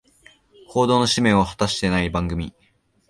[0.67, 2.55] 報道の使命を果たしてない番組